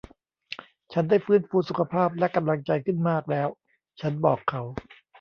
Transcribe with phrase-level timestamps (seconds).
[0.93, 3.49] ฉันได้ฟื้นฟูสุขภาพและกำลังใจขึ้นมากแล้ว
[4.01, 4.61] ฉันบอกเขา